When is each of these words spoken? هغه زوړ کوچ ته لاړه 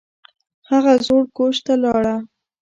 هغه 0.69 0.93
زوړ 1.05 1.23
کوچ 1.37 1.55
ته 1.65 1.73
لاړه 1.83 2.15